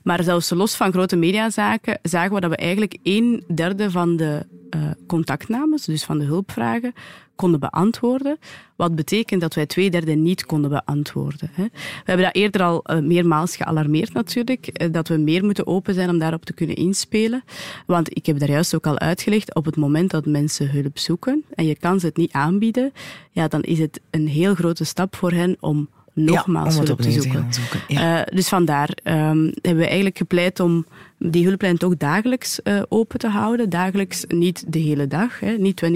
[0.02, 4.46] Maar zelfs los van grote mediazaken zagen we dat we eigenlijk een derde van de
[4.76, 6.92] uh, contactnames, dus van de hulpvragen,
[7.34, 8.38] konden beantwoorden.
[8.76, 11.50] Wat betekent dat wij twee derde niet konden beantwoorden.
[11.52, 11.62] Hè.
[11.72, 15.94] We hebben dat eerder al uh, meermaals gealarmeerd natuurlijk, uh, dat we meer moeten open
[15.94, 17.44] zijn om daarop te kunnen inspelen.
[17.86, 21.44] Want ik heb daar juist ook al uitgelegd, op het moment dat mensen hulp zoeken
[21.54, 22.92] en je kan ze het niet aanbieden,
[23.30, 27.00] ja, dan is het een heel grote stap voor hen om nogmaals ja, om hulp
[27.00, 27.48] te zoeken.
[27.48, 27.80] Te zoeken.
[27.88, 28.20] Ja.
[28.20, 30.86] Uh, dus vandaar um, hebben we eigenlijk gepleit om
[31.18, 33.70] die hulplijn toch dagelijks uh, open te houden.
[33.70, 35.88] Dagelijks, niet de hele dag, hè, niet 24-7.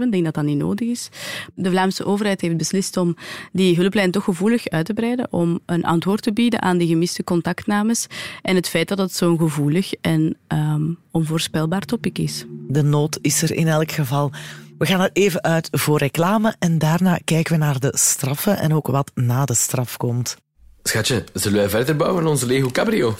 [0.00, 1.08] Ik denk dat dat niet nodig is.
[1.54, 3.16] De Vlaamse overheid heeft beslist om
[3.52, 7.24] die hulplijn toch gevoelig uit te breiden, om een antwoord te bieden aan die gemiste
[7.24, 8.06] contactnames
[8.42, 12.44] en het feit dat het zo'n gevoelig en um, onvoorspelbaar topic is.
[12.68, 14.30] De nood is er in elk geval.
[14.78, 18.74] We gaan er even uit voor reclame en daarna kijken we naar de straffen en
[18.74, 20.36] ook wat na de straf komt.
[20.82, 23.14] Schatje, zullen wij verder bouwen aan onze Lego Cabrio?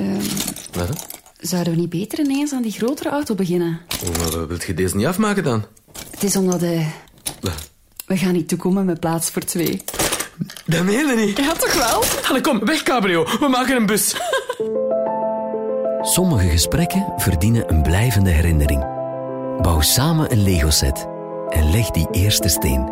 [0.00, 0.20] Um,
[0.72, 1.06] wat?
[1.38, 3.80] Zouden we niet beter ineens aan die grotere auto beginnen?
[4.04, 5.64] Oh, wilt je deze niet afmaken dan?
[6.10, 6.86] Het is omdat de...
[7.40, 7.70] Wat?
[8.06, 9.82] We gaan niet toekomen met plaats voor twee.
[10.66, 11.36] Dat meen je niet?
[11.36, 12.02] Ja, toch wel?
[12.28, 13.24] Allee, kom, weg Cabrio.
[13.40, 14.16] We maken een bus.
[16.02, 18.97] Sommige gesprekken verdienen een blijvende herinnering.
[19.62, 21.06] Bouw samen een Lego-set
[21.48, 22.84] en leg die eerste steen.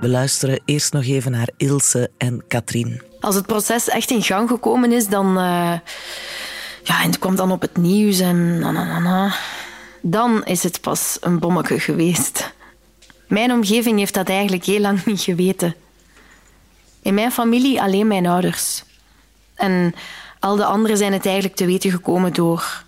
[0.00, 3.02] We luisteren eerst nog even naar Ilse en Katrien.
[3.20, 5.26] Als het proces echt in gang gekomen is, dan...
[5.26, 5.72] Uh,
[6.82, 8.58] ja, en het kwam dan op het nieuws en...
[8.58, 9.34] Na, na, na, na,
[10.00, 12.54] dan is het pas een bommetje geweest.
[13.28, 15.74] Mijn omgeving heeft dat eigenlijk heel lang niet geweten.
[17.02, 18.84] In mijn familie alleen mijn ouders.
[19.54, 19.94] En
[20.42, 22.84] al de anderen zijn het eigenlijk te weten gekomen door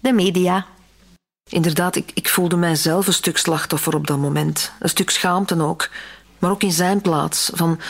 [0.00, 0.66] de media.
[1.48, 4.72] Inderdaad, ik, ik voelde mijzelf een stuk slachtoffer op dat moment.
[4.80, 5.88] Een stuk schaamte ook.
[6.38, 7.50] Maar ook in zijn plaats.
[7.54, 7.80] Van,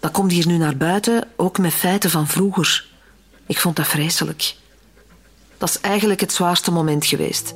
[0.00, 2.86] dat komt hier nu naar buiten, ook met feiten van vroeger.
[3.46, 4.54] Ik vond dat vreselijk.
[5.58, 7.54] Dat is eigenlijk het zwaarste moment geweest.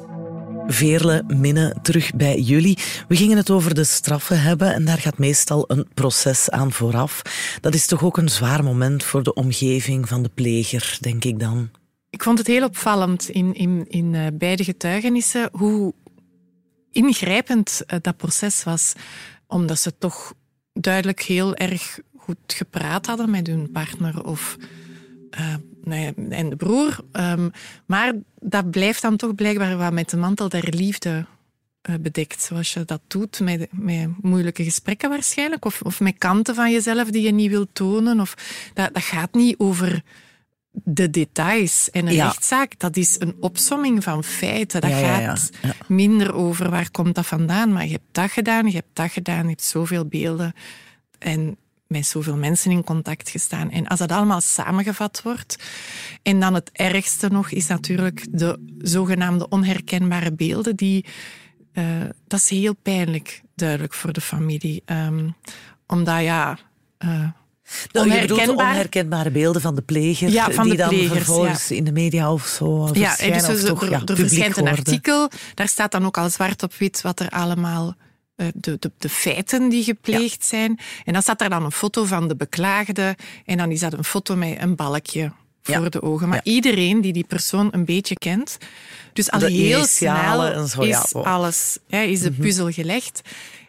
[0.66, 2.78] Veerle, Minne, terug bij jullie.
[3.08, 7.22] We gingen het over de straffen hebben en daar gaat meestal een proces aan vooraf.
[7.60, 11.38] Dat is toch ook een zwaar moment voor de omgeving van de pleger, denk ik
[11.38, 11.70] dan.
[12.10, 15.94] Ik vond het heel opvallend in, in, in uh, beide getuigenissen hoe
[16.90, 18.92] ingrijpend uh, dat proces was.
[19.46, 20.34] Omdat ze toch
[20.72, 24.56] duidelijk heel erg goed gepraat hadden met hun partner of
[25.30, 25.56] nee,
[25.92, 26.98] en de broer.
[27.12, 27.50] Um,
[27.86, 31.26] maar dat blijft dan toch blijkbaar wat met de mantel der liefde
[31.90, 32.42] uh, bedekt.
[32.42, 35.64] Zoals je dat doet met, met moeilijke gesprekken waarschijnlijk.
[35.64, 38.20] Of, of met kanten van jezelf die je niet wilt tonen.
[38.20, 38.34] Of,
[38.74, 40.02] dat, dat gaat niet over
[40.72, 41.90] de details.
[41.90, 42.24] En een ja.
[42.24, 44.80] rechtszaak, dat is een opsomming van feiten.
[44.80, 45.50] Dat ja, ja, gaat
[45.88, 47.72] minder over waar komt dat vandaan.
[47.72, 50.54] Maar je hebt dat gedaan, je hebt dat gedaan, je hebt zoveel beelden.
[51.18, 53.70] En met zoveel mensen in contact gestaan.
[53.70, 55.56] En als dat allemaal samengevat wordt,
[56.22, 61.04] en dan het ergste nog is natuurlijk de zogenaamde onherkenbare beelden, die,
[61.72, 61.84] uh,
[62.26, 64.82] dat is heel pijnlijk, duidelijk voor de familie.
[64.86, 65.34] Um,
[65.86, 66.58] omdat ja.
[67.04, 67.28] Uh,
[67.92, 71.76] nou, bedoelt onherkenbare beelden van de pleger, ja, van die de dan plegers, vervolgens ja.
[71.76, 74.68] in de media of zo ja, en dus of toch, er, ja, er verschijnt een
[74.68, 77.94] artikel, daar staat dan ook al zwart op wit wat er allemaal
[78.36, 80.46] de, de, de, feiten die gepleegd ja.
[80.46, 80.78] zijn.
[81.04, 83.16] En dan staat er dan een foto van de beklaagde.
[83.44, 85.88] En dan is dat een foto met een balkje voor ja.
[85.88, 86.28] de ogen.
[86.28, 86.52] Maar ja.
[86.52, 88.58] iedereen die die persoon een beetje kent.
[89.12, 93.20] Dus al de heel snel zo, is alles, hè, is de puzzel gelegd.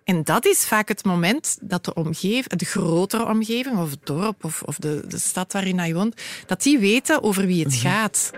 [0.04, 4.44] En dat is vaak het moment dat de omgeving, de grotere omgeving, of het dorp,
[4.44, 8.32] of, of de, de stad waarin hij woont, dat die weten over wie het gaat.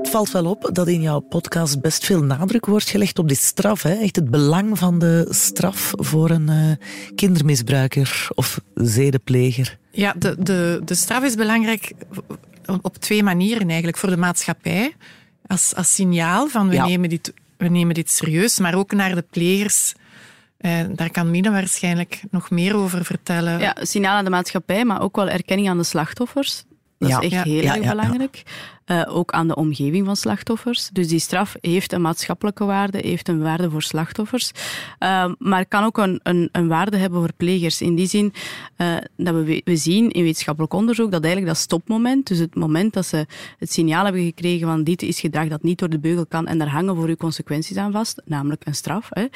[0.00, 3.36] Het valt wel op dat in jouw podcast best veel nadruk wordt gelegd op die
[3.36, 3.82] straf.
[3.82, 3.94] Hè?
[3.94, 6.72] Echt het belang van de straf voor een uh,
[7.14, 9.78] kindermisbruiker of zedepleger.
[9.90, 11.92] Ja, de, de, de straf is belangrijk
[12.82, 13.96] op twee manieren eigenlijk.
[13.96, 14.94] Voor de maatschappij,
[15.46, 16.86] als, als signaal van we, ja.
[16.86, 19.94] nemen dit, we nemen dit serieus, maar ook naar de plegers.
[20.56, 23.58] Eh, daar kan Mina waarschijnlijk nog meer over vertellen.
[23.58, 26.64] Ja, signaal aan de maatschappij, maar ook wel erkenning aan de slachtoffers.
[26.98, 27.20] Dat ja.
[27.20, 28.42] is echt heel erg belangrijk.
[28.90, 30.88] Uh, ook aan de omgeving van slachtoffers.
[30.92, 34.50] Dus die straf heeft een maatschappelijke waarde, heeft een waarde voor slachtoffers,
[35.00, 37.80] uh, maar kan ook een, een, een, waarde hebben voor plegers.
[37.80, 38.32] In die zin
[38.76, 42.92] uh, dat we, we zien in wetenschappelijk onderzoek dat eigenlijk dat stopmoment, dus het moment
[42.92, 43.26] dat ze
[43.58, 46.58] het signaal hebben gekregen van dit is gedrag dat niet door de beugel kan en
[46.58, 49.26] daar hangen voor u consequenties aan vast, namelijk een straf, hè,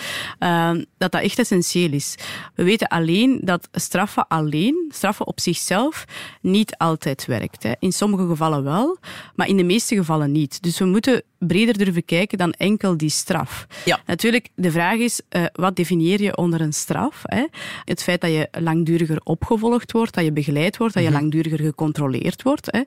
[0.99, 2.15] dat dat echt essentieel is.
[2.55, 6.05] We weten alleen dat straffen alleen, straffen op zichzelf,
[6.41, 7.63] niet altijd werkt.
[7.63, 7.73] Hè.
[7.79, 8.99] In sommige gevallen wel,
[9.35, 10.63] maar maar in de meeste gevallen niet.
[10.63, 13.67] Dus we moeten breder durven kijken dan enkel die straf.
[13.85, 14.01] Ja.
[14.07, 17.23] Natuurlijk, de vraag is, uh, wat definieer je onder een straf?
[17.23, 17.47] Hè?
[17.85, 21.25] Het feit dat je langduriger opgevolgd wordt, dat je begeleid wordt, dat je mm -hmm.
[21.25, 22.69] langduriger gecontroleerd wordt.
[22.71, 22.83] Hè?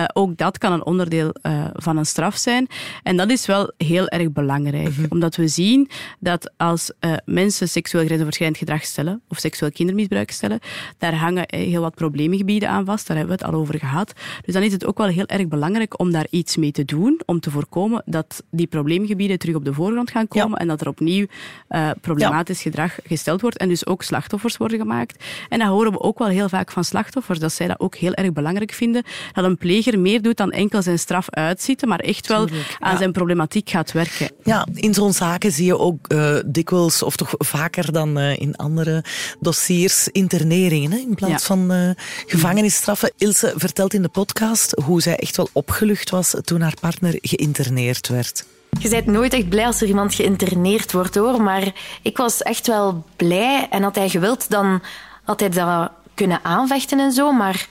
[0.00, 2.66] Uh, ook dat kan een onderdeel uh, van een straf zijn.
[3.02, 5.06] En dat is wel heel erg belangrijk, mm -hmm.
[5.08, 5.90] omdat we zien
[6.20, 6.92] dat als
[7.24, 10.58] mensen seksueel grensoverschrijdend gedrag stellen, of seksueel kindermisbruik stellen,
[10.98, 14.12] daar hangen heel wat probleemgebieden aan vast, daar hebben we het al over gehad.
[14.44, 17.20] Dus dan is het ook wel heel erg belangrijk om daar iets mee te doen,
[17.26, 20.56] om te voorkomen dat die probleemgebieden terug op de voorgrond gaan komen ja.
[20.56, 21.26] en dat er opnieuw
[21.70, 22.70] uh, problematisch ja.
[22.70, 25.24] gedrag gesteld wordt en dus ook slachtoffers worden gemaakt.
[25.48, 28.14] En dat horen we ook wel heel vaak van slachtoffers, dat zij dat ook heel
[28.14, 32.26] erg belangrijk vinden, dat een pleger meer doet dan enkel zijn straf uitzitten, maar echt
[32.26, 32.98] wel Tuurlijk, aan ja.
[32.98, 34.30] zijn problematiek gaat werken.
[34.42, 38.56] Ja, in zo'n zaken zie je ook uh, dikwijls, of toch vaker dan uh, in
[38.56, 39.04] andere
[39.40, 43.12] dossiers, interneringen hè, in plaats van gevangenisstraffen.
[43.16, 47.87] Ilse vertelt in de podcast hoe zij echt wel opgelucht was toen haar partner geïnterneerd
[48.08, 48.46] werd.
[48.80, 51.42] Je bent nooit echt blij als er iemand geïnterneerd wordt, hoor.
[51.42, 51.72] Maar
[52.02, 53.66] ik was echt wel blij.
[53.70, 54.82] En had hij gewild, dan
[55.24, 57.32] had hij dat kunnen aanvechten en zo.
[57.32, 57.68] Maar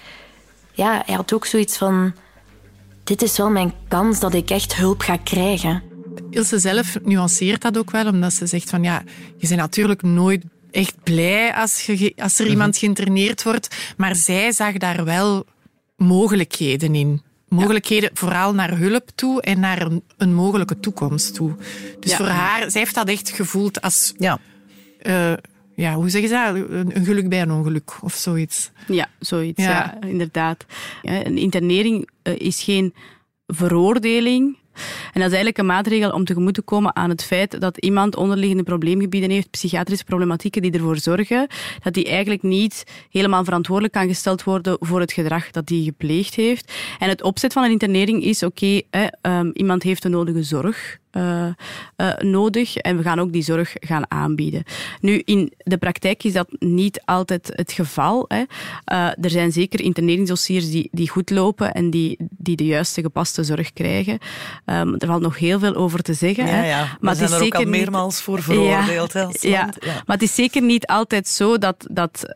[0.74, 2.14] ja, hij had ook zoiets van...
[3.04, 5.84] Dit is wel mijn kans dat ik echt hulp ga krijgen.
[6.30, 8.84] Ilse zelf nuanceert dat ook wel, omdat ze zegt van...
[8.84, 9.04] Ja,
[9.38, 12.52] je bent natuurlijk nooit echt blij als, je, als er -hmm.
[12.52, 13.76] iemand geïnterneerd wordt.
[13.98, 15.46] Maar zij zag daar wel
[15.96, 21.56] mogelijkheden in mogelijkheden vooral naar hulp toe en naar een, een mogelijke toekomst toe.
[22.00, 24.14] Dus voor haar, zij heeft dat echt gevoeld als...
[24.18, 24.40] Ja.
[25.02, 25.34] Uh,
[25.76, 26.56] ja, hoe zeg je dat?
[26.96, 28.72] Een, geluk bij een ongeluk of zoiets.
[28.88, 30.66] Ja, zoiets, ja, ja inderdaad.
[31.02, 32.94] een internering uh, is geen
[33.48, 34.58] veroordeling,
[35.14, 38.16] en dat is eigenlijk een maatregel om tegemoet te komen aan het feit dat iemand
[38.16, 41.48] onderliggende probleemgebieden heeft, psychiatrische problematieken die ervoor zorgen
[41.84, 46.36] dat die eigenlijk niet helemaal verantwoordelijk kan gesteld worden voor het gedrag dat die gepleegd
[46.36, 46.74] heeft.
[47.00, 48.82] En het opzet van een internering is, oké,
[49.22, 51.48] um, iemand heeft de nodige zorg uh,
[51.98, 54.64] uh, nodig en we gaan ook die zorg gaan aanbieden.
[55.02, 58.26] Nu, in de praktijk is dat niet altijd het geval.
[58.28, 58.38] Hè.
[58.38, 63.44] Uh, er zijn zeker interneringsdossiers die, die goed lopen en die, die de juiste gepaste
[63.44, 64.18] zorg krijgen.
[64.66, 66.46] Um, er valt nog heel veel over te zeggen.
[66.46, 66.86] Ja, hè.
[67.00, 68.24] Maar het is er zeker ook al meermaals niet...
[68.24, 69.14] voor veroordeeld.
[69.14, 69.70] Ja, hè, ja.
[69.80, 72.34] ja, maar het is zeker niet altijd zo dat, dat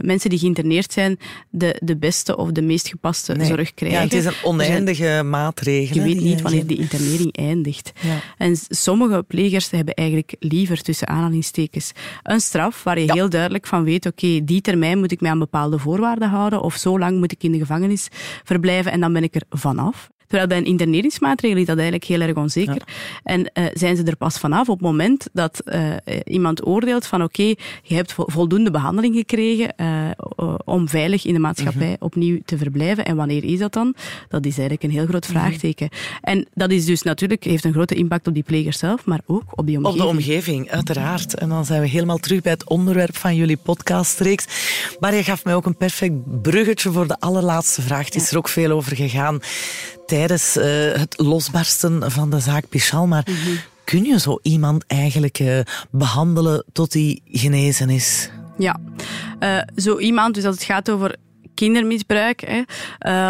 [0.00, 1.18] mensen die geïnterneerd zijn
[1.50, 3.46] de, de beste of de meest gepaste nee.
[3.46, 3.98] zorg krijgen.
[3.98, 5.96] Ja, het is een oneindige maatregel.
[5.96, 7.92] Je weet niet wanneer die internering eindigt.
[8.00, 8.20] Ja.
[8.36, 13.14] En sommige plegers hebben eigenlijk liever tussen aanhalingstekens een straf waar je ja.
[13.14, 16.62] heel duidelijk van weet, oké, okay, die termijn moet ik mij aan bepaalde voorwaarden houden
[16.62, 18.08] of zo lang moet ik in de gevangenis
[18.44, 20.08] verblijven en dan ben ik er vanaf.
[20.28, 22.74] Terwijl bij een interneringsmaatregel is dat eigenlijk heel erg onzeker.
[22.74, 22.92] Ja.
[23.22, 27.22] En uh, zijn ze er pas vanaf op het moment dat uh, iemand oordeelt van
[27.22, 31.96] oké, okay, je hebt voldoende behandeling gekregen uh, om veilig in de maatschappij -hmm.
[31.98, 33.04] opnieuw te verblijven.
[33.04, 33.94] En wanneer is dat dan?
[34.28, 35.88] Dat is eigenlijk een heel groot vraagteken.
[35.90, 36.34] Mm -hmm.
[36.34, 39.42] En dat is dus natuurlijk, heeft een grote impact op die plegers zelf, maar ook
[39.50, 40.02] op die omgeving.
[40.02, 41.34] Op de omgeving, uiteraard.
[41.34, 44.46] En dan zijn we helemaal terug bij het onderwerp van jullie podcastreeks.
[45.00, 48.04] Maar je gaf mij ook een perfect bruggetje voor de allerlaatste vraag.
[48.04, 48.30] Het is ja.
[48.30, 49.40] er ook veel over gegaan
[50.08, 53.06] tijdens uh, het losbarsten van de zaak Pichal.
[53.06, 53.58] Maar mm -hmm.
[53.84, 58.30] kun je zo iemand eigenlijk uh, behandelen tot hij genezen is?
[58.58, 58.80] Ja,
[59.40, 61.16] uh, zo iemand, dus als het gaat over
[61.54, 62.62] kindermisbruik, hè,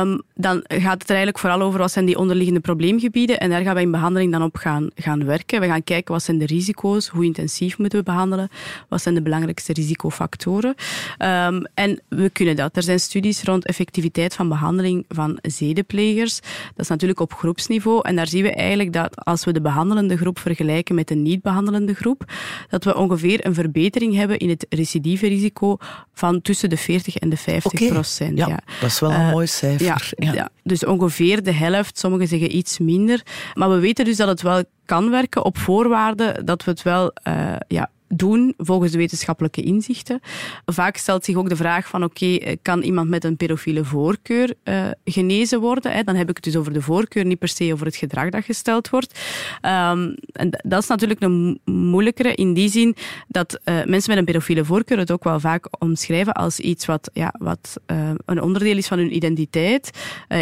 [0.01, 3.41] um, dan gaat het er eigenlijk vooral over wat zijn die onderliggende probleemgebieden.
[3.41, 5.61] En daar gaan we in behandeling dan op gaan, gaan werken.
[5.61, 8.49] We gaan kijken wat zijn de risico's, hoe intensief moeten we behandelen,
[8.89, 10.75] wat zijn de belangrijkste risicofactoren.
[11.19, 12.77] Um, en we kunnen dat.
[12.77, 16.41] Er zijn studies rond effectiviteit van behandeling van zedeplegers.
[16.41, 18.01] Dat is natuurlijk op groepsniveau.
[18.03, 21.95] En daar zien we eigenlijk dat als we de behandelende groep vergelijken met de niet-behandelende
[21.95, 22.25] groep,
[22.69, 25.77] dat we ongeveer een verbetering hebben in het recidive risico
[26.15, 27.89] van tussen de 40 en de 50 okay.
[27.89, 28.35] procent.
[28.35, 28.39] procent.
[28.39, 29.87] Ja, Ja, dat is wel een Eh, mooi cijfer.
[30.19, 30.49] Ja, Ja.
[30.63, 33.23] dus ongeveer de helft, sommigen zeggen iets minder.
[33.55, 37.11] Maar we weten dus dat het wel kan werken op voorwaarde dat we het wel
[37.13, 40.21] eh, ja, doen volgens de wetenschappelijke inzichten.
[40.67, 44.55] Vaak stelt zich ook de vraag van oké, eh, kan iemand met een pedofiele voorkeur
[44.63, 45.93] eh, genezen worden?
[45.93, 46.03] Hè?
[46.03, 48.45] Dan heb ik het dus over de voorkeur, niet per se over het gedrag dat
[48.45, 49.21] gesteld wordt.
[49.61, 52.97] Ehm, en dat is natuurlijk een mo- moeilijkere in die zin
[53.29, 57.11] dat eh, mensen met een pedofiele voorkeur het ook wel vaak omschrijven als iets wat,
[57.13, 57.77] ja, wat
[58.25, 59.91] een onderdeel is van hun identiteit,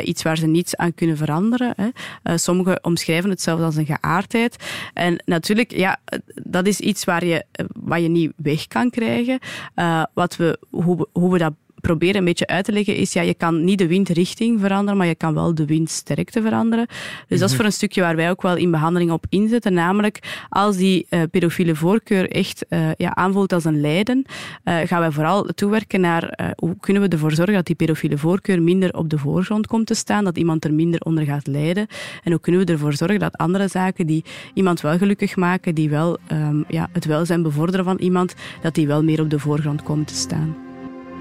[0.04, 1.74] iets waar ze niets aan kunnen veranderen.
[1.76, 2.38] Hè.
[2.38, 4.56] Sommigen omschrijven het zelfs als een geaardheid.
[4.94, 6.00] En natuurlijk, ja,
[6.34, 7.44] dat is iets waar je,
[7.74, 9.38] wat je niet weg kan krijgen.
[9.74, 11.52] Eh, wat we, hoe, we, hoe we dat
[11.86, 15.06] proberen een beetje uit te leggen is, ja, je kan niet de windrichting veranderen, maar
[15.06, 16.86] je kan wel de windsterkte veranderen.
[17.28, 20.46] Dus dat is voor een stukje waar wij ook wel in behandeling op inzetten, namelijk
[20.48, 24.24] als die eh, pedofiele voorkeur echt eh, ja, aanvoelt als een lijden,
[24.64, 28.62] eh, gaan wij vooral toewerken naar hoe kunnen we ervoor zorgen dat die pedofiele voorkeur
[28.62, 31.86] minder op de voorgrond komt te staan, dat iemand er minder onder gaat lijden.
[32.24, 35.90] En hoe kunnen we ervoor zorgen dat andere zaken die iemand wel gelukkig maken, die
[35.90, 39.82] wel ehm, ja, het welzijn bevorderen van iemand, dat die wel meer op de voorgrond
[39.82, 40.65] komen te staan.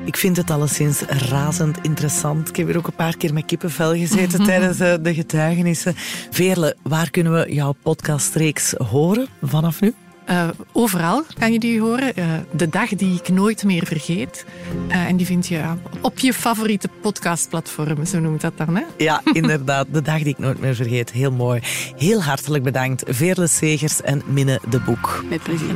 [0.06, 2.50] Ik vind het alleszins razend interessant.
[2.50, 5.94] Ik heb hier ook een paar keer met kippenvel gezeten tijdens eh, de getuigenissen.
[6.30, 9.94] Veerle, waar kunnen we jouw podcastreeks horen vanaf nu?
[10.26, 12.16] Eh, overal kan je die horen.
[12.16, 14.46] Eh, de dag die ik nooit meer vergeet.
[14.88, 15.64] Eh, en die vind je
[16.02, 18.76] op je favoriete podcastplatform, zo noemt dat dan.
[18.76, 18.84] Hè?
[18.98, 19.88] Ja, inderdaad.
[19.92, 21.12] De dag die ik nooit meer vergeet.
[21.12, 21.60] Heel mooi.
[21.96, 23.04] Heel hartelijk bedankt.
[23.08, 25.24] Veerle Segers en Minne de Boek.
[25.30, 25.76] Met plezier.